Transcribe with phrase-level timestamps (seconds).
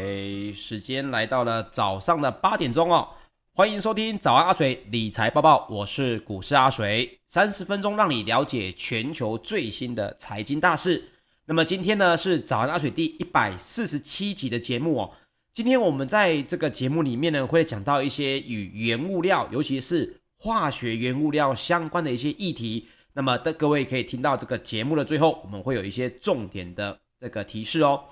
[0.00, 3.06] OK，时间来到了早上的八点钟哦，
[3.52, 11.04] 欢迎收听早安阿水理财报报，我是股市阿水，三十分钟让你了解全球最新的财经大事。
[11.44, 15.10] 那么今天呢是早安阿水第一百四十七集的节目哦。
[15.52, 22.88] 今天我们在这个节目里面呢会讲到一些与原物料，尤其是化学原物料相关的一些议题。
[23.12, 28.04] 那么的各位可以听到这个节目的最后，我们会有一些重点的这个提示哦。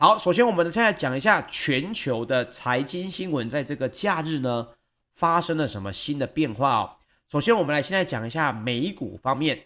[0.00, 4.68] 好，首先我们现在讲一下全球的财经新闻，在这个假日呢
[5.16, 6.90] 发生了什么新的变化哦。
[7.28, 9.64] 首先，我们来现在讲一下美股方面，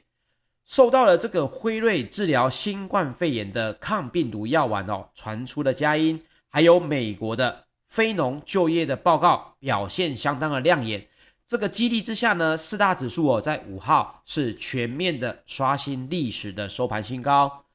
[0.65, 11.07] 受到了这个辉瑞治疗新冠肺炎的抗病毒药丸哦传出的佳音，还有美国的非农就业的报告表现相当的亮眼。
[11.47, 17.67] 这个激励之下呢，四大指数哦在五号是全面的刷新历史的收盘新高。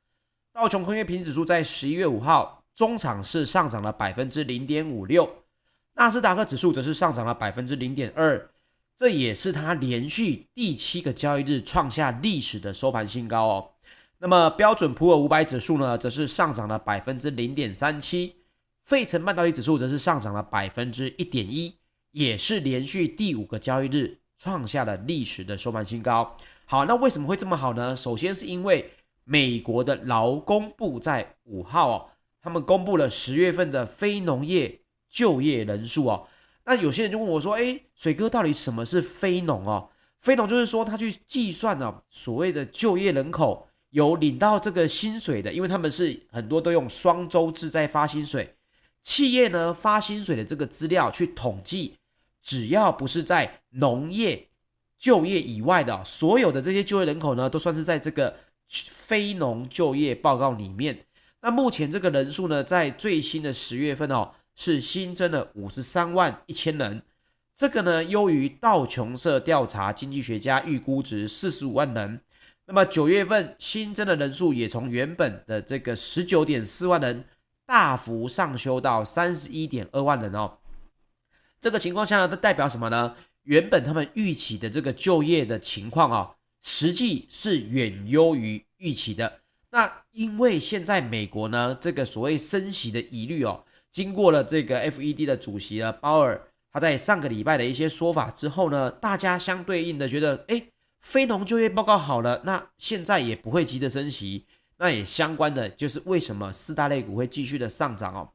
[0.58, 5.30] 道琼工业平均指数在十一月五号中场是上涨了百分之零点五六，
[5.94, 8.50] 纳斯达克指数则是上涨了百分之零点二，
[8.98, 13.70] 这也是它连续第七个交易日创下历史的收盘新高哦。
[14.18, 18.38] 那么标准普尔五百指数呢，则是上涨了百分之零点三七，
[18.84, 21.76] 费城半导体指数则是上涨了百分之一点一，
[22.14, 26.36] 也是连续第五个交易日创下了历史的收盘新高。
[26.66, 27.96] 好，那为什么会这么好呢？
[27.96, 28.92] 首先是因为
[29.30, 32.10] 美国的劳工部在五号哦，
[32.42, 34.80] 他们公布了十月份的非农业
[35.10, 36.26] 就业人数哦。
[36.64, 39.90] 那有些人就问我说：“诶，水哥，到底什么是非农哦？
[40.22, 48.56] 非农就是说他去计算呢，所谓的就业人口有领到这个薪水的，因为他们是很多都用双周制在发薪水。
[49.04, 51.98] 企业呢发薪水的这个资料去统计，
[52.42, 54.48] 只要不是在农业
[54.98, 58.34] 就业以外的所有的这些就业人口呢，都算是在这个。”
[58.70, 61.06] 非农就业报告里面，
[61.42, 67.02] 那目前这个人数呢，在最新的十月份哦，是新增了五十三万一千人，
[67.56, 72.20] 这个呢优于道琼社调查经济学家预估值四十五万人。
[72.66, 77.24] 那么九月份新增的人数也从原本的这个十九点四万人
[77.66, 80.58] 大幅上修到三十一点二万人哦。
[81.62, 83.16] 这个情况下呢，它代表什么呢？
[83.44, 86.37] 原本他们预期的这个就业的情况啊。
[86.70, 89.40] 实际是远优于预期的。
[89.72, 100.62] 那因为现在美国呢，这个所谓升息的疑虑哦，经过了这个 FED 的主席呢鲍尔，他在上个礼拜的一些说法之后呢，大家相对应的觉得，哎，
[101.00, 104.46] 非农就业报告好了，那现在也不会急着升息。
[104.78, 108.30] 那也相关的就是为什么四大类股会继续的上涨哦。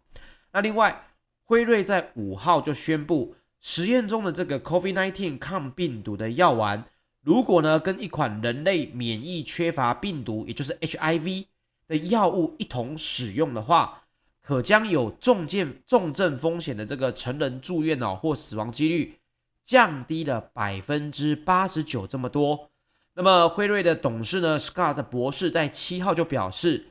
[0.53, 1.04] 那另外，
[1.44, 6.82] 辉瑞在五号就宣布，实验中的这个 COVID-19 抗病毒的药丸。
[7.22, 11.47] 如果呢，跟一款人类免疫缺乏病毒，也就是 HIV
[11.87, 14.03] 的药物一同使用的话，
[14.43, 19.21] 可将有重症重症风险的这个成人住院哦或死亡几率
[19.65, 22.71] 降低了百分之八十九这么多。
[23.15, 26.87] 那么辉瑞的董事呢，Scott 博士在七号就表示，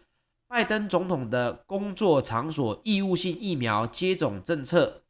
[0.47, 5.02] 拜登总统的工作场所义务性疫苗接种政策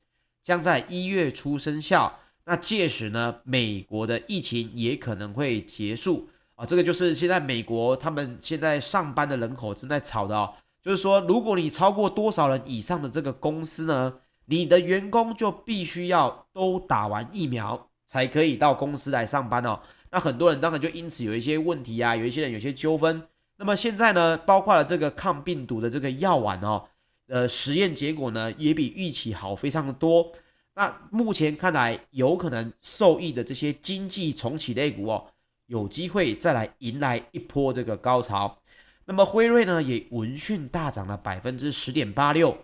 [0.42, 2.18] 将在一月初生效。
[2.46, 14.14] 那届时呢，美国的疫情也可能会结束啊，这个就是现在美国他们现在上班的人口正在吵的哦，就是说，如果你超过多少人以上的这个公司呢，
[14.46, 19.80] 你的员工就必须要都打完疫苗才可以到公司来上班哦。
[20.10, 23.22] 那很多人当然就因此有一些问题啊，有一些人有些纠纷。
[23.58, 26.84] 那么现在呢，包括了这个抗病毒的这个药丸哦，
[27.28, 30.34] 呃，实验结果呢也比预期好非常的多。
[30.74, 35.28] 那目前看来，有可能受益的这些经济重启类股哦，
[35.66, 38.58] 有机会再来迎来一波这个高潮。
[39.06, 42.58] 那么辉瑞呢，也闻讯大涨了百分之十点八六，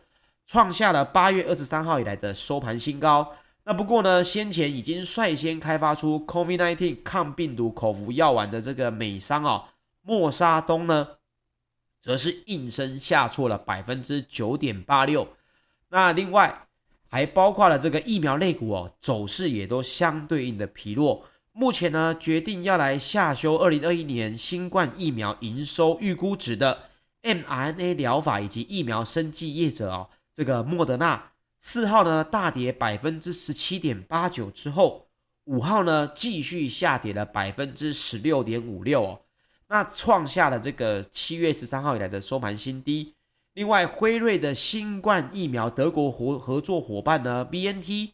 [0.45, 3.33] 创下了八月二十三号以来的收盘新高。
[3.65, 9.65] 那不过呢，先前已经率先开发出 COVID-19 抗病毒口服药丸的这个美商哦，
[10.01, 11.06] 默沙东呢，
[12.01, 15.27] 则是应声下挫了百分之九点八六。
[15.89, 16.66] 那另外，
[17.09, 21.25] 还包括了这个疫苗类股哦，走势也都相对应的疲弱。
[21.54, 26.77] 目前呢，决定要来下修二零二一年新冠疫苗营收预估值的
[27.24, 35.07] mRNA 疗法以及疫苗生技业者哦，这个莫德纳四号呢大跌百分之十七点八九之后，
[35.45, 39.21] 五号呢继续下跌了百分之十六点五六哦，
[39.68, 43.15] 那创下了这个七月十三号以来的收盘新低。
[43.57, 48.12] 另外，辉瑞的新冠疫苗德国合合作伙伴呢，BNT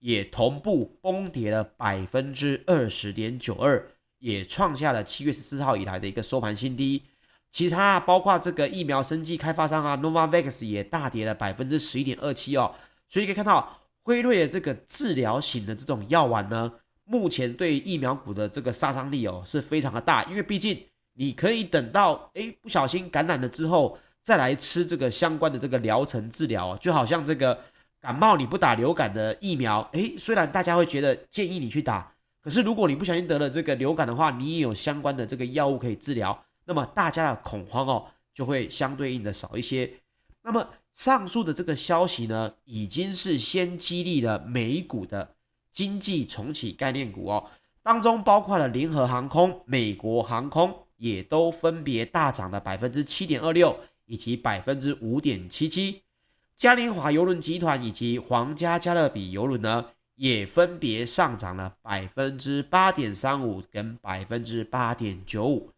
[0.00, 3.82] 也同步崩跌了百分之二十点九二，
[4.18, 7.04] 也创下了七月十四号以来的一个收盘新低。
[7.50, 12.74] 其他包括这个疫苗生技开发商啊，Novavax 也大跌了百分之十一点二七哦。
[13.08, 16.70] 所以可以看到，辉瑞的这个治疗型的这种药丸呢，
[17.04, 20.84] 目前对疫苗股的这个杀伤力哦是非常的大，因为毕竟
[21.14, 27.58] 你可以等到诶不小心感染了之后，再来吃这个相关的这个疗程治疗，就好像这个
[28.00, 36.44] 感冒你不打流感的疫苗，诶，虽然大家会觉得建议你去打，可是如果你不小心得了这个流感的话，你也有相关的这个药物可以治疗。
[36.64, 39.90] 那么大家的恐慌哦，就会相对应的少一些。
[40.42, 45.34] 那么上述的这个消息呢，已经是先激励了美股的
[45.72, 47.44] 经济重启概念股哦，
[47.82, 53.76] 当中包括了联合航空、美国航空，也都分别大涨了百分之七点二六
[54.12, 56.02] 以及百分之五点七七。
[56.54, 59.86] 嘉年华邮轮集团以及皇家加勒比邮轮呢，
[60.16, 65.70] 也分别上涨了百分之八点三五跟百分之八点九五。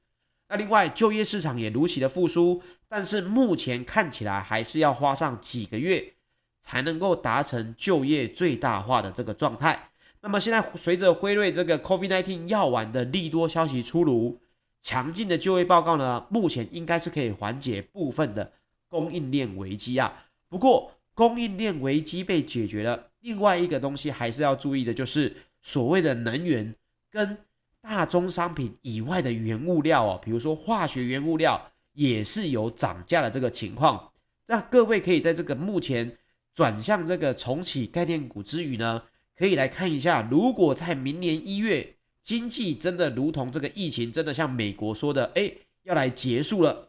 [0.49, 6.15] 那另外，就业市场也如期的复苏，但是目前看起来还是要花上几个月
[6.61, 9.91] 才能够达成就业最大化的这个状态。
[10.23, 14.41] 那么现在随着辉瑞这个 COVID-19 药丸的利多消息出炉，
[14.85, 18.53] 强劲的就业报告呢，目前应该是可以缓解部分的
[18.87, 20.27] 供应链危机啊。
[20.49, 26.73] 不过供应链危机被解决了，另外一个东西还是要注意的，就是所谓的能源
[27.11, 27.37] 跟。
[27.87, 34.11] 大宗商品以外的原物料哦，比如说化学原物料也是有涨价的这个情况。
[34.47, 36.17] 那各位可以在这个目前
[36.55, 39.03] 转向这个重启概念股之余呢，
[39.37, 41.94] 可以来看一下，如果在明年一月
[42.25, 45.53] 经济真的如同这个疫情真的像美国说的，哎，
[45.85, 46.88] 要来结束了，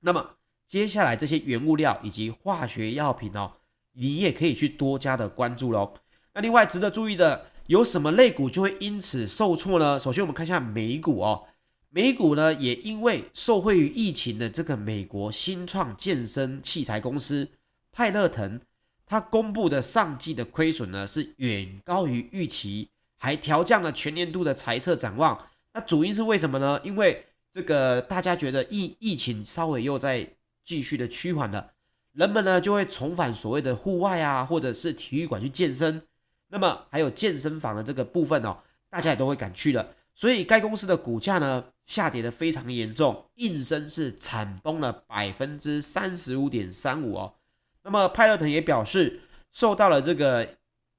[0.00, 0.36] 那么
[0.68, 3.50] 接下来这些原物料以及化学药品哦，
[3.94, 5.94] 你也可以去多加的关注喽。
[6.34, 7.46] 那另外值得注意的。
[7.68, 10.00] 有什么类股就会因此受挫呢？
[10.00, 11.44] 首先，我们看一下美股哦。
[11.90, 17.46] 美股呢，也因为受惠于疫情的这个美国新创健身器材公司
[17.92, 18.58] 派乐腾，
[19.04, 22.88] 它公布的上季的亏损呢是远高于预期，
[23.18, 25.46] 还调降了全年度的财测展望。
[25.74, 26.80] 那主因是为什么呢？
[26.82, 30.26] 因为这个大家觉得疫疫情稍微又在
[30.64, 31.72] 继续的趋缓了，
[32.12, 36.02] 人们呢就会重返所谓的户外啊，或者是体育馆去健身。
[36.48, 38.56] 那么还有健身房的这个部分哦，
[38.88, 47.34] 大家也都会敢去的，所以该公司的股价呢下跌的非常严重，应声是惨崩了百分之三十五点三五哦。
[47.82, 49.20] 那么派乐腾也表示，
[49.52, 50.56] 受到了这个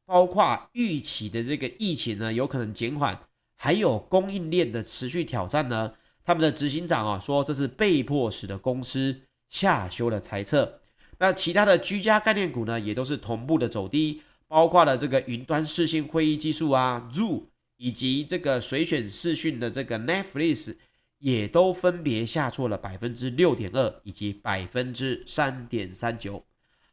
[0.10, 5.94] 包括预期的这个疫情呢有可能减缓，还有供应链的持续挑战呢，
[6.25, 10.82] 他们的执行长啊说这是被迫使得公司下修了猜测。
[11.20, 14.24] 那其他的居家概念股呢也都是同步的走低。
[14.48, 17.44] 包括了这个云端视讯会议技术啊，Zoom，
[17.78, 20.75] 以及这个随选视讯的这个 Netflix，
[21.20, 26.44] 也都分别下挫了百分之六点二以及百分之三点三九。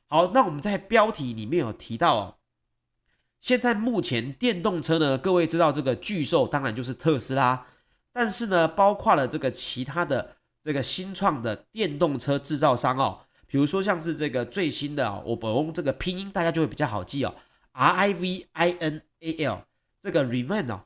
[0.07, 2.37] 好，那我们在标题里面有提到哦，
[3.47, 7.65] 现在目前电动车呢，各位知道这个巨兽当然就是特斯拉，
[8.13, 10.35] 但是呢，包括了这个其他的
[10.65, 17.37] 这个新创的电动车制造商哦，比如说像是这个最新的哦，我用这个拼音大家就会比较好记哦。
[17.71, 19.63] R I V I N A L
[20.03, 20.81] 这个 Rivian 哦，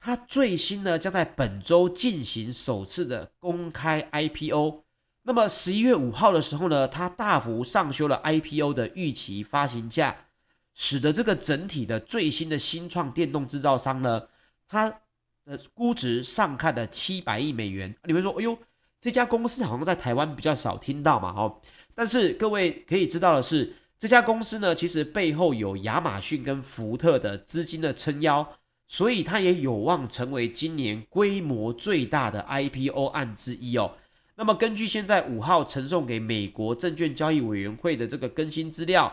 [0.00, 4.82] 它最新呢将在本周进行首次的公开 I P O。
[5.24, 10.16] 那么十一月五号的时候呢，它大幅上修了 I P O 的预期发行价，
[10.80, 14.22] 使得这个整体的最新的新创电动制造商呢，
[14.68, 14.88] 它
[15.44, 17.92] 的估值上看的七百亿美元。
[18.04, 18.56] 你会说，哎呦，
[19.00, 21.60] 这家公司好像在台湾比较少听到嘛，哦，
[21.96, 23.74] 但是各位可以知道的是。
[23.98, 28.48] 这家公司呢，其实背后有亚马逊跟福特的资金的撑腰，
[28.86, 33.96] 所以它也有望成为今年规模最大的 IPO 案之一哦。
[34.36, 39.12] 那么根据现在五号呈送给美国证券交易委员会的这个更新资料，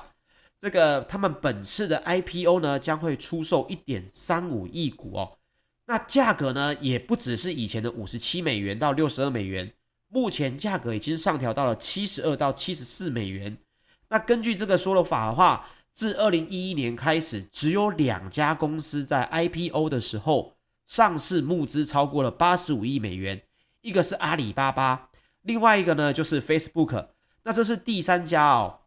[0.65, 5.37] 这个他们本次的 IPO 呢将会出售一点三五亿股哦。
[5.85, 9.71] 那价格呢也不只是以前的五十七美元到六十二美元，
[10.07, 13.55] 目前价格已经上调到了七十二到七十四美元。
[14.09, 20.55] 那根据这个说的法的话，自二零一一年开始，只有两家公司在 IPO 的时候
[20.87, 23.39] 上市募资超过了八十五亿美元，
[23.81, 25.11] 一个是阿里巴巴，
[25.43, 27.09] 另外一个呢就是 Facebook。
[27.43, 28.79] 那这是第三家哦，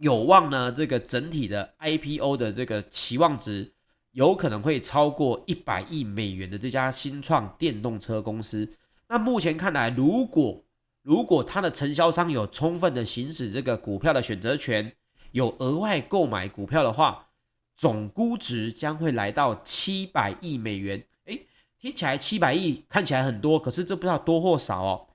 [0.00, 3.70] 有望呢这个整体的 IPO 的这个期望值
[4.12, 8.68] 有可能会超过一百亿美元的这家新创电动车公司。
[9.08, 10.64] 那目前看来，如果
[11.02, 14.90] 如果它的承销商有充分的行使这个股票的选择权，
[15.32, 17.28] 有额外购买股票的话，
[17.76, 21.04] 总估值将会来到七百亿美元。
[21.26, 21.46] 诶，
[21.78, 25.08] 听起来七百亿看起来很多，可是这不知道多或少哦。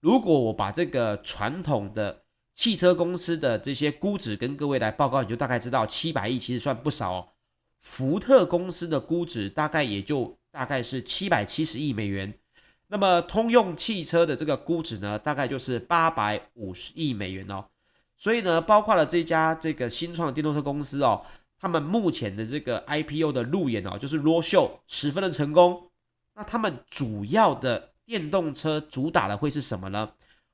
[0.00, 2.21] 如果我把这个传统的
[2.54, 7.28] 汽车公司的这些估值跟各位来报告，你就大概知道七百亿其实算不少哦。
[7.80, 12.32] 福特公司的估值大概也就大概是七百七十亿美元，
[12.88, 17.64] 那么通用汽车的这个估值呢，大概就是八百五十亿美元哦。
[18.16, 21.24] 所以呢，包括了这家这个新创电动车公司哦，
[21.58, 25.90] 他们目前的这个 IPO 的路演哦，就是 roadshow 十分的成功。
[26.34, 30.12] 那他们主要的电动车主打的会是什么呢？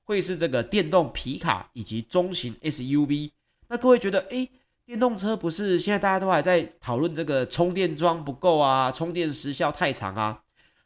[0.09, 3.31] 会是这个电动皮卡以及中型 SUV。
[3.69, 4.51] 那各位觉得，诶，
[4.87, 10.45] 电动车不是现在大家都还在讨论这个充电桩不够啊，充电时效太长啊？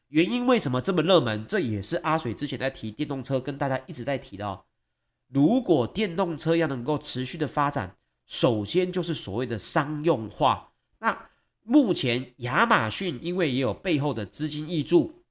[0.08, 1.46] 原因为什么这么热门？
[1.46, 4.64] 这也是阿水之前在提电动车跟大家一直在提的哦。
[5.28, 7.94] 如果电动车要能够持续的发展，
[8.26, 10.72] 首先就是所谓的商用化。
[10.98, 11.28] 那
[11.62, 15.21] 目前亚马逊因为也有背后的资金挹注，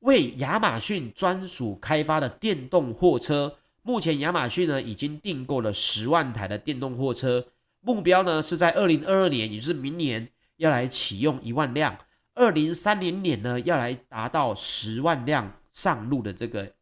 [0.00, 7.46] 为亚马逊专属开发的电动货车，目前亚马逊呢已经订购了十万台的电动货车，
[7.80, 11.96] 目标呢是在二零二二年，也就是明年要来启用一万辆，
[12.34, 16.72] 二零三零年呢要来达到十万辆上路的这个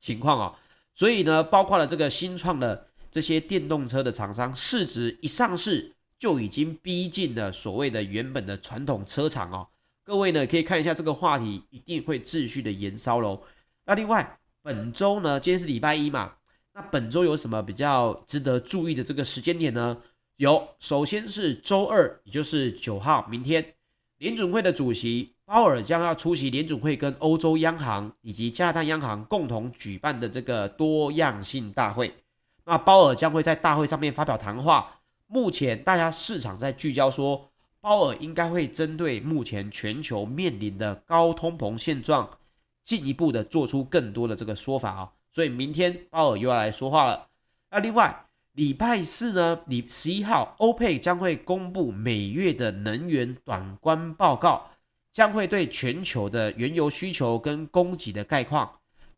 [0.00, 0.54] 情况哦。
[0.94, 9.66] 所以呢，包括了这个新创的这些电动车的厂商，市值一上市就已经逼近了所谓的原本的传统车厂哦。
[10.04, 13.42] 各位呢可以看一下这个话题，一定会持续的延烧喽。
[13.86, 16.34] 那另外本周呢，今天是礼拜一嘛，
[16.74, 19.96] 那本周有什么比较值得注意的这个时间点呢？
[20.36, 23.74] 有，首先是周二，也就是九号，明天
[24.18, 25.32] 联准会的主席。
[25.46, 32.14] 鲍尔将要出席联准会跟欧洲央行以及加拿大央行共同举办的这个多样性大会。
[32.64, 35.02] 那鲍尔将会在大会上面发表谈话。
[35.26, 37.50] 目前大家市场在聚焦说，
[37.84, 42.38] 鲍尔应该会针对目前全球面临的高通膨现状，
[42.82, 45.12] 进一步的做出更多的这个说法啊。
[45.30, 47.28] 所以明天鲍尔又要来说话了。
[47.70, 54.66] 那另外礼拜四呢，礼十一号，欧佩将会公布每月的能源短观报告。
[55.12, 58.68] 将会对全球的原油需求跟供给的概况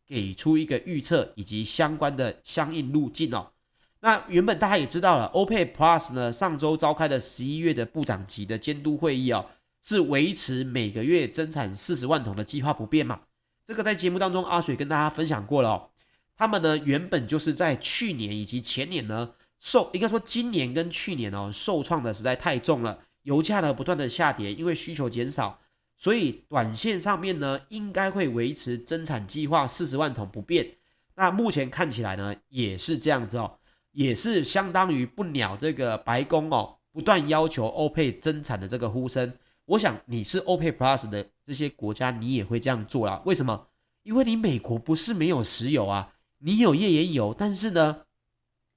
[0.05, 3.51] 给出一个预测，以及相关的相应路径哦。
[3.99, 9.45] 那原本大家也知道了，OPEC Plus 呢上周召开的十一月的部长级的监督会议哦，
[9.81, 13.21] 是维持每个月增产四十万桶的计划不变嘛。
[13.65, 15.89] 这个在节目当中阿水跟大家分享过了哦。
[16.35, 25.59] 他们呢原本就是在去年以及前年呢受，应该说今年跟去年哦受创的实在太重了，油价呢不断的下跌，因为需求减少。
[25.99, 30.75] 所以短线上面呢，应该会维持增产计划四十万桶不变。
[31.15, 33.57] 那目前看起来呢，也是这样子哦，
[33.97, 39.33] 也是相当于不鸟这个白宫哦，不断要求欧佩增产的这个呼声。
[39.65, 43.19] 我想你是欧佩 Plus 的这些国家，你也会这样做啦。
[43.25, 43.65] 为什么？
[44.03, 48.03] 因为你美国不是没有石油啊，你有页岩油，但是呢，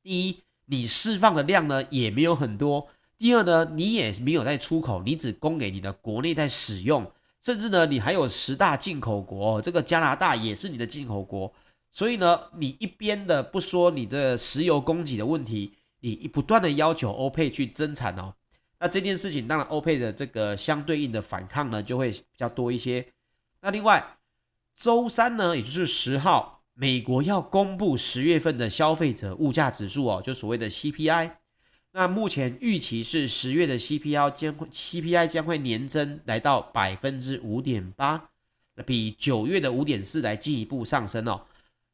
[0.03, 2.89] 第一，你释放的量呢也没有很多。
[3.19, 7.13] 第二呢，你也没有在出口，你只供给你的国内在使用，
[7.43, 11.53] 甚至呢，你还有十大进口国，这个加拿大也是你的进口国，
[11.93, 18.35] 所以呢，你一边的不说你的石油供给的问题，你不断的要求欧佩去增产哦，
[18.79, 23.07] 那这件事情当然欧佩的这个相对应的反抗呢就会比较多一些。
[23.61, 24.17] 那另外，
[24.77, 31.33] 周三呢，也就是十号，美国要公布十月份的消费者物价指数哦，就所谓的 CPI。
[31.93, 38.31] 那目前预期是十月的 CPI 将会 CPI 将会年增来到百分之五点八，
[38.87, 41.43] 比九月的五点四来进一步上升哦。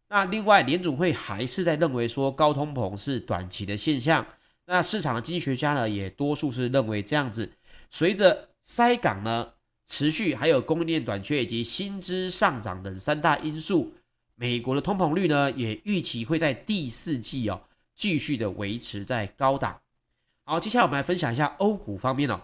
[0.09, 4.27] 那另外联准会还是在认为说高通膨是短期的现象。
[4.67, 7.53] 那市场的经济学家呢也多数是认为这样子。
[7.91, 9.53] 随着塞港呢
[9.87, 13.95] 持续，还有供应链短缺以及薪资上涨等三大因素，
[14.35, 17.63] 美国的通膨率呢也预期会在第四季哦
[17.95, 19.81] 继续的维持在高档。
[20.45, 22.41] 好，接下来我们来分享一下欧股方面哦。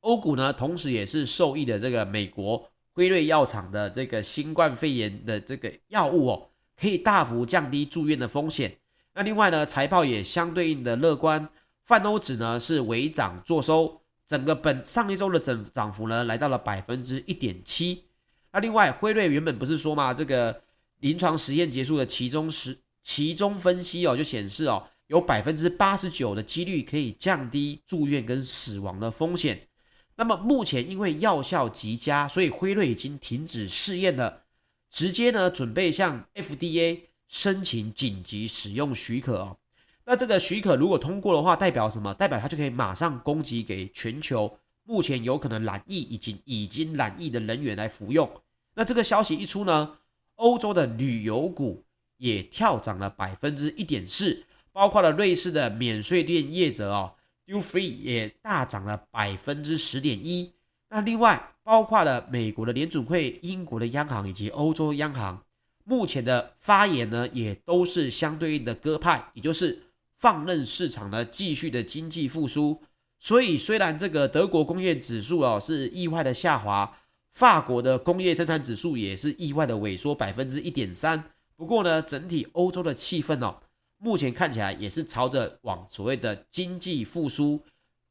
[0.00, 8.76] 欧股呢，同时也是受益的这个美国辉瑞药厂的这个新冠肺炎的这个药物哦，可以大幅降低住院的风险。
[9.14, 11.48] 那另外呢，财报也相对应的乐观，
[11.84, 18.04] 泛欧指呢是微涨作收，整个本上一周的整涨幅呢来到了百分之一点七。
[18.52, 20.62] 那另外，辉瑞原本不是说嘛，这个
[21.00, 24.86] 临床实验结束的其中十其中分析哦，就显示哦。
[25.08, 29.68] 有百分之八十九的几率可以降低住院跟死亡的风险。
[30.16, 34.42] 那么目前因为药效极佳，所以辉瑞已经停止试验了，
[34.90, 39.58] 直接呢准备向 FDA 申请紧急使用许可哦。
[40.04, 42.14] 那这个许可如果通过的话，代表什么？
[42.14, 48.30] 代表它就可以马上供给给全球目前有可能染疫以及已经染疫的人员来服用。
[48.74, 49.98] 那这个消息一出呢，
[50.36, 51.84] 欧洲的旅游股
[52.18, 57.14] 也跳涨了百分之一点四，包括了瑞士的免税店业者哦
[57.46, 60.52] ，Dufree 也大涨了百分之十点一。
[60.88, 65.42] 那另外包括了美国的联准会、英国的央行以及欧洲央行，
[65.82, 69.82] 目前的发言呢，也都是相对应的鸽派，也就是
[70.16, 72.80] 放任市场呢继续的经济复苏。
[73.18, 76.96] 所以虽然这个德国工业指数哦是意外的下滑，
[77.32, 81.20] 法国的工业生产指数也是意外的萎缩百分之一点三。
[81.56, 83.56] 不过呢，整体欧洲的气氛哦，
[83.98, 87.60] 目前看起来也是朝着往所谓的经济复苏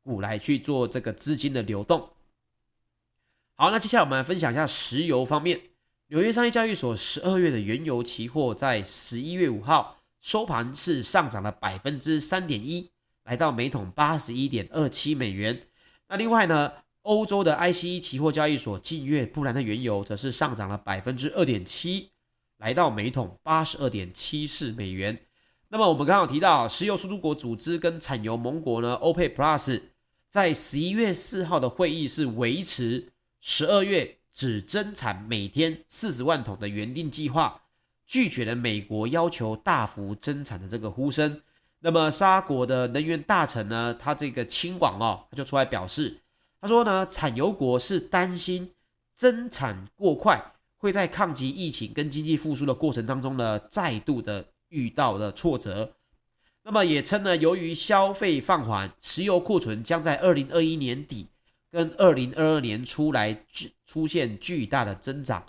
[0.03, 2.05] 股来去做这个资金的流动。
[3.57, 5.61] 好，那接下来我们来分享一下石油方面。
[6.07, 12.91] 纽约商业交易所十二月的原油期货在十一月五号收盘是上涨了百分之三点一，
[13.23, 15.67] 来到每桶八十一点二七美元。
[16.09, 22.09] 那另外呢，欧洲的 ICE 期货交易所近月布兰特原油则是上涨了百分之二点七，
[22.57, 25.17] 来到每桶八十二点七四美元。
[25.69, 29.81] 那么我们刚好提到，石油输出国组织跟产油盟国呢欧佩 Plus
[30.27, 33.13] 在十一月四号的会议是维持。
[33.47, 37.61] 十二月只增产每天四十万桶的原定计划，
[38.07, 41.39] 拒绝了美国要求大幅增产的这个呼声。
[41.81, 46.21] 那么沙国的能源大臣呢，他这个亲王哦，他就出来表示，
[46.59, 48.71] 他说呢，产油国是担心
[49.15, 50.43] 增产过快，
[50.77, 55.93] 会在抗击疫情跟经济复苏的过程当中呢，再度的遇到了挫折。
[56.63, 61.27] 那么也称呢，由于消费放缓，石油库存将在二零二一年底。
[61.71, 65.45] 跟二零二二年初来巨出现巨大的增长，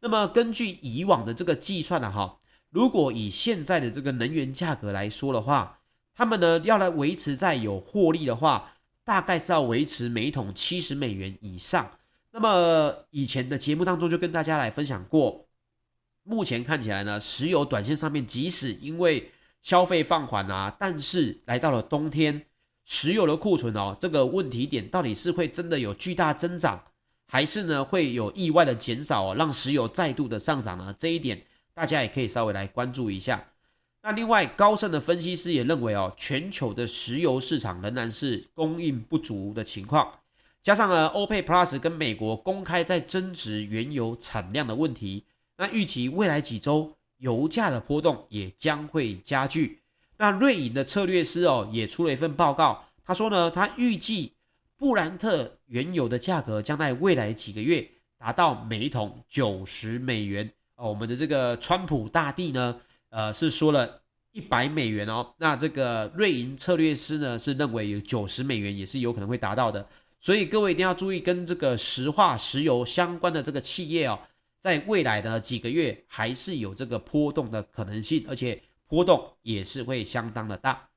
[0.00, 5.80] 那么根据以往的这个计算呢，哈，如果以现在的这个能源价格来说的话，
[6.14, 8.72] 他们呢要来维持在有获利的话，
[9.04, 11.90] 大概是要维持每桶七十美元以上。
[12.32, 15.48] 那么以前的节目当中就跟大家来分享过，
[16.22, 22.46] 目前看起来呢，石油短线上面即使因为消费放缓啊，但是来到了冬天。
[22.92, 26.82] 石油的库存哦，这个问题点到底是会真的有巨大增长，
[27.28, 30.92] 还是呢会有意外的减少哦，让石油再度的上涨呢？
[30.98, 31.40] 这一点
[31.72, 33.46] 大家也可以稍微来关注一下。
[34.02, 40.12] 那另外，高盛的分析师也认为哦，全球的石油市场仍然是供应不足的情况，
[40.60, 45.24] 加上呢欧佩 Plus 跟美国公开在争执原油产量的问题，
[45.56, 49.79] 那预期未来几周油价的波动也将会加剧。
[50.20, 54.34] 那瑞银的策略师哦也出了一份报告，他说呢，他预计
[54.76, 60.90] 布兰特原油的价格将在未来几个月达到每桶九十美元哦。
[60.90, 62.76] 我们的这个川普大帝呢，
[63.08, 64.02] 呃是说了
[64.32, 65.34] 一百美元哦。
[65.38, 69.88] 那这个瑞银策略师呢是认为有九十美元也是有可能会达到的。
[70.20, 74.18] 所以各位一定要注意，跟这个石化石油相关的这个企业哦，
[74.60, 78.60] 在未来的几个月还是有这个波动的可能性，而且。
[78.90, 80.90] 波动也是会相当的大。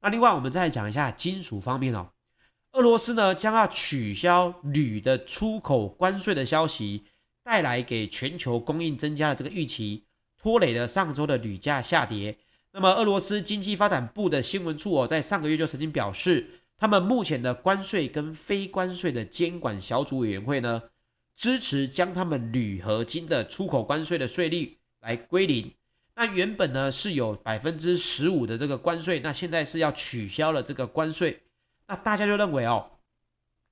[0.00, 2.10] 那另外，我们再来讲一下金属方面哦。
[2.72, 7.04] 俄罗斯呢将要取消铝的出口关税的消息，
[7.42, 10.04] 带来给全球供应增加的这个预期，
[10.40, 12.38] 拖累了上周的铝价下跌。
[12.70, 20.80] 那么，俄罗斯经济发展部的新闻处哦，在上个月就曾经表示，他们目前的关税跟非关税的监管小组委员会呢，
[21.34, 25.72] 支持将他们铝合金的出口关税的税率来归零。
[26.20, 31.40] 那原本呢是有百分之十五的这个关税，那现在是要取消了这个关税，
[31.88, 32.90] 那大家就认为哦，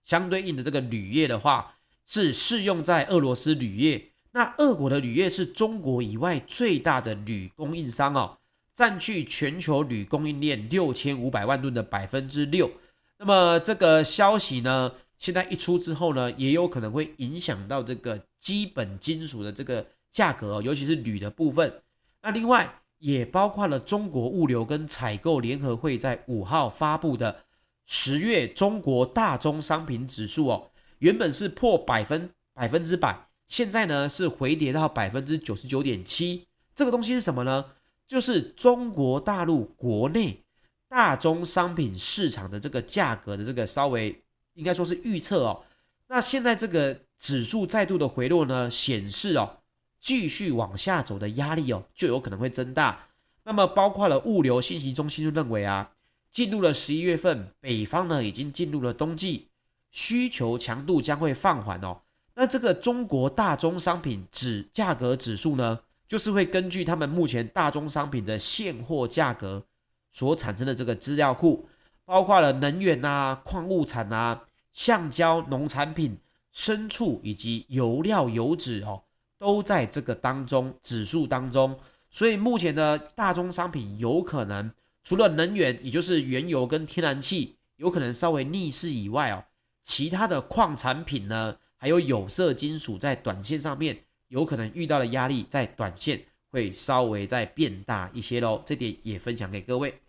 [0.03, 1.75] 相对应的这个铝业的话
[2.07, 8.39] 是适用在俄罗斯铝业，那俄国的铝业是中国以外最大的铝供应商哦，
[8.75, 12.71] 占据全球铝供应链六千五百万吨的百分之六。
[13.19, 21.83] 那么这个消息呢，现在一出之后呢，也有可能会影响到这个基本金属的这个价格哦，尤其是铝的部分。
[22.29, 27.45] 那另外也包括了中国物流跟采购联合会在五号发布的
[27.87, 36.47] 十月中国大宗商品指数哦，原本是破百分百分之百，现在呢是回跌到百分之九十九点七。
[36.75, 37.65] 这个东西是什么呢？
[38.07, 40.45] 就是中国大陆国内
[40.87, 45.65] 大宗商品市场的这个价格的这个稍微应该说是预测哦。
[46.09, 49.58] 那现在这个指数再度的回落呢，显示哦。
[50.01, 53.07] 继续往下走的压力哦，就有可能会增大。
[53.45, 55.91] 那么，包括了物流信息中心就认为啊，
[56.31, 59.49] 进入了十一月份，北方呢已经进入了冬季，
[59.91, 62.03] 需求强度将会放缓哦。
[62.35, 69.65] 那这个中国大宗商品指价格指数呢，就是会根据他们目前大宗商品的现货价格
[70.13, 71.69] 所产生的这个资料库，
[72.05, 76.19] 包括了能源啊、矿物产啊、橡胶、农产品、
[76.55, 79.03] 牲畜以及油料、油脂哦。
[79.39, 81.79] 都在这个当中指数当中，
[82.11, 84.71] 所以目前的大宗商品有可能
[85.05, 89.45] 除了能源，也就是原油跟天然气有可能稍微逆势以外哦，
[89.85, 93.97] 其他的矿产品呢，还有有色金属在短线上面
[94.29, 96.21] 有可能遇到的压力，在短线
[96.51, 98.63] 会稍微再变大一些喽。
[98.67, 100.01] 这点也分享给各位。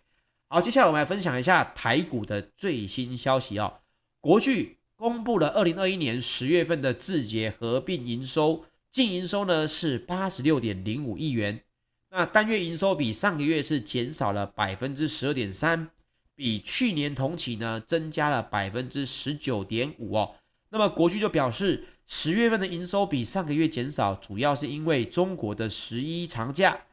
[0.48, 3.74] 好，接下来我们来分享一下台股的最新消息哦。
[4.20, 11.62] 国巨公布了二零二一年十月份的自结合并营收，净营收呢是八十六点零五亿元，
[12.10, 15.88] 那单月营收比上个月是减少了百分之十二点三，
[16.34, 20.34] 比去年同期呢增加了百分之十九点五哦。
[20.70, 26.86] 那么国巨就表示，十月份的营收比上个月减少，主要是因为中国的十一长假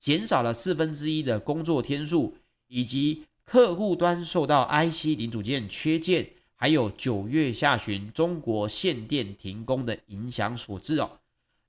[0.00, 2.34] 减少了四分之一的工作天数，
[2.68, 6.30] 以及客户端受到 IC 零组件缺件。
[6.56, 11.18] 还有九月下旬中国限电停工的影响所致哦。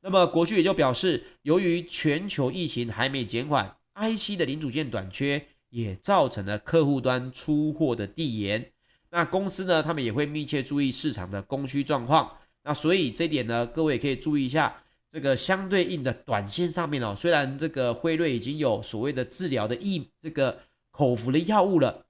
[0.06, 8.74] 那么国巨也就表示，由于全球疫情还没减缓，IC 的零组件短缺也造成了客户端出货的递延。
[9.10, 12.30] 那公司呢，他们也会密切注意市场的供需状况。
[12.64, 17.16] 那所以这点呢，各位可以注意一下这个相对应的短线上面哦。
[17.16, 20.60] 虽然这个辉瑞已经有所谓的治疗的疫这个
[20.92, 22.06] 口服的药物了，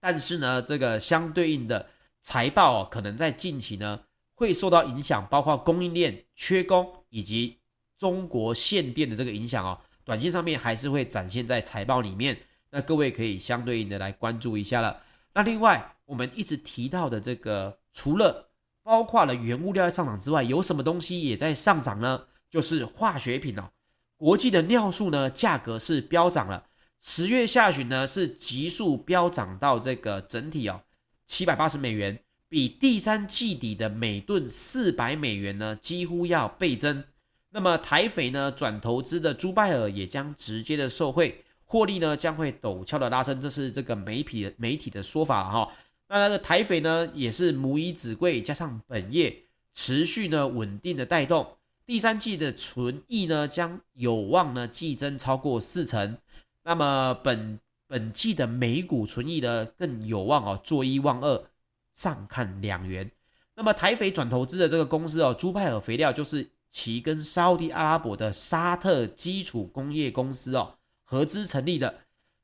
[0.00, 1.90] 但是呢，这个相对应的。
[2.22, 3.98] 财报哦，可能在近期呢
[4.40, 7.58] 会受到影响，包括供应链缺工以及
[7.98, 12.34] 中国限电的这个影响哦，短线上面还是会展现在财报里面。
[12.70, 15.02] 那各位可以相对应的来关注一下了。
[15.34, 18.50] 那另外我们一直提到的这个，除了
[18.82, 22.22] 包括了原物料在上涨之外，有什么东西也在上涨呢？
[22.48, 23.70] 就是化学品哦。
[24.16, 26.64] 国际的尿素呢价格是飙涨了，
[27.02, 30.80] 十月下旬呢是急速飙涨到这个整体哦。
[31.26, 37.02] 七百八十美元，比第三季底的每吨四百美元呢，几乎要倍增。
[37.50, 45.72] 那么台肥呢转投资的朱拜尔也将直接的受惠，获利呢将会陡峭的拉升，这是这个媒体媒体的说法哈。
[46.08, 56.18] 那那个台肥呢也是母以子贵，加上本业持续呢稳定的带动，第三季的纯益呢将有望呢季增超过四成。
[56.64, 57.58] 那么本。
[57.90, 61.44] 本季的每股纯益呢更有望哦，做一望二，
[61.94, 63.10] 上看两元。
[63.54, 70.74] 那么台肥转投资的这个公司哦，朱拜尔肥料就是其跟沙乌地阿拉伯的沙特基础工业公司哦
[71.04, 72.00] 合资成立的，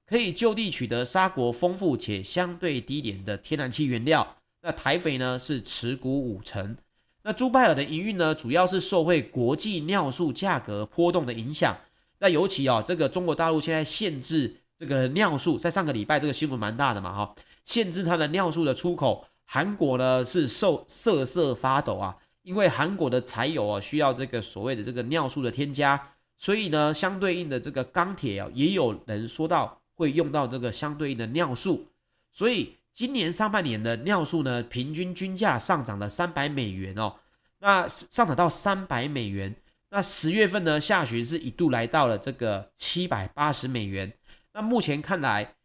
[0.07, 4.37] 可以就地取得沙国丰富且相对低廉的天然气原料。
[4.63, 6.77] 那台肥呢是持股五成。
[7.23, 11.77] 那朱拜尔的营运呢，主要是受惠国际尿素价格波动的影响。
[12.19, 14.57] 那尤其哦，这个中国大陆现在限制。
[14.79, 31.87] 这个尿素在上个礼拜这个新闻蛮大的嘛哈，限制它的尿素的出口，韩国呢是受瑟瑟发抖啊，因为韩国的柴油啊需要这个所谓的这个尿素的添加，所以呢相对应的这个钢铁啊也有人说到会用到这个相对应的尿素，
[32.33, 37.15] 所以今年上半年的尿素呢平均均价上涨了三百美元哦，
[37.61, 39.55] 那上涨到三百美元，
[39.91, 44.13] 那十月份呢下旬是一度来到了这个七百八十美元。
[44.53, 45.56] 那目前看来，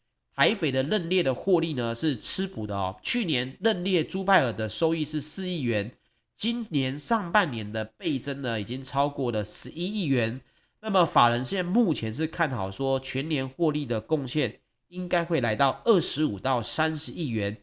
[0.41, 2.99] 台肥的认列的获利呢是吃补的哦。
[3.04, 5.91] 去年认列朱拜尔的收益是四亿元，
[6.36, 10.41] 今年上半年的倍增呢已经超过了十一亿元。
[10.80, 17.56] 那么法人现在目前是看好说全年获利的贡献应该会来到二十五到三十亿元，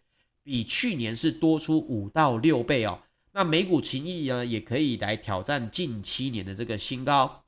[0.45, 3.01] 比去年是多出五到六倍哦。
[3.33, 7.43] 那每股情谊呢也可以来挑战近七年的这个新高。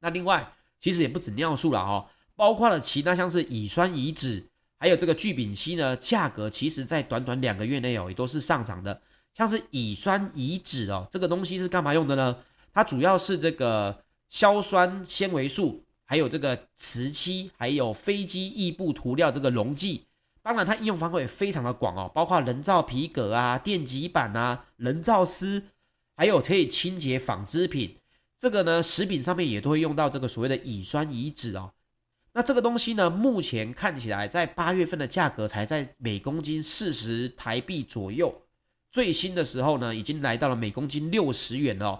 [0.00, 2.06] 那另外其实也不止尿素了哦。
[2.38, 4.44] 包括了其他像是乙酸乙酯，
[4.78, 9.02] 还有这个聚丙烯呢，价格其实在短短两个月内哦，也都是上涨的。
[9.34, 12.36] 像是乙酸乙酯哦，这个东西是干嘛用的呢？
[12.72, 20.06] 它主要是这个硝酸纤维素，还有这个瓷漆，还有飞机翼部涂料这个溶剂。
[20.40, 25.64] 当然，它应用范围也非常的广哦，包括人造皮革啊、电极板啊、人造丝，
[26.16, 27.96] 还有可以清洁纺织品。
[28.38, 31.72] 这个呢，食品上面也都会用到这个所谓的乙酸乙酯哦。
[32.38, 38.32] 那这个东西呢，目前看起来在八月份的价格才在每公斤四十台币左右，
[38.88, 41.98] 最新的时候呢，已经来到了每公斤六十元哦，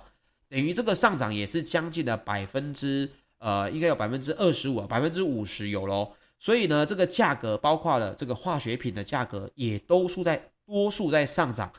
[0.49, 6.13] 等于这个上涨也是将近了百分之呃，应该有百分之二十五，百分之五十有喽。
[6.39, 11.73] 所以呢，这个价格包括了这个化学品的价格也都数在多数在上涨。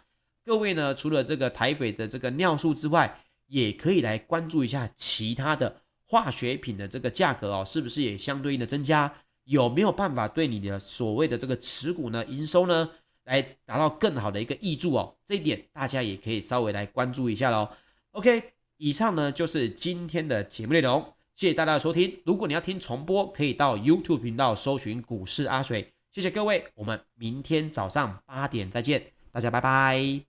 [0.43, 5.77] 各位呢，除了这个台北的这个尿素之外，也可以来关注一下其他的。
[6.09, 9.13] 化学品的这个价格哦，是不是也相对应的增加？
[9.43, 12.89] 有没有办法对你的所谓的这个持股呢、营收呢，
[13.25, 15.15] 来达到更好的一个挹注哦？
[15.23, 17.69] 这一点大家也可以稍微来关注一下喽。
[18.11, 18.43] OK，
[18.77, 22.19] 以上呢就是今天的节目内容，谢谢大家的收听。
[22.25, 25.93] 如果你要听重播，可以到 YouTube 频道搜寻股市阿水。
[26.11, 30.28] 谢谢各位，我们明天早上八点再见，大家拜拜。